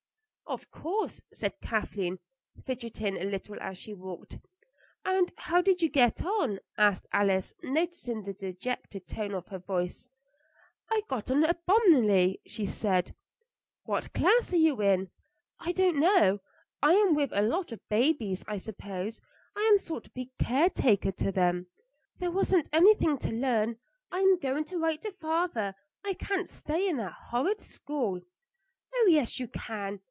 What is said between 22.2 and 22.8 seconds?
wasn't